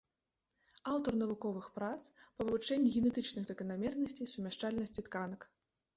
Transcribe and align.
Аўтар 0.93 1.13
навуковых 1.23 1.67
прац 1.75 1.99
па 2.35 2.41
вывучэнні 2.47 2.89
генетычных 2.97 3.43
заканамернасцей 3.53 4.27
сумяшчальнасці 4.33 4.99
тканак. 5.11 5.41